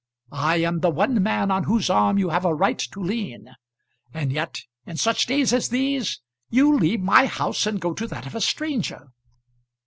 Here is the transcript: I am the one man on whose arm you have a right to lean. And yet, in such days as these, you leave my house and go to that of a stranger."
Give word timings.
I 0.31 0.55
am 0.63 0.79
the 0.79 0.89
one 0.89 1.21
man 1.21 1.51
on 1.51 1.65
whose 1.65 1.87
arm 1.87 2.17
you 2.17 2.29
have 2.29 2.43
a 2.43 2.55
right 2.55 2.79
to 2.79 2.99
lean. 2.99 3.53
And 4.11 4.31
yet, 4.33 4.63
in 4.83 4.97
such 4.97 5.27
days 5.27 5.53
as 5.53 5.69
these, 5.69 6.21
you 6.49 6.75
leave 6.75 7.01
my 7.01 7.27
house 7.27 7.67
and 7.67 7.79
go 7.79 7.93
to 7.93 8.07
that 8.07 8.25
of 8.25 8.33
a 8.33 8.41
stranger." 8.41 9.09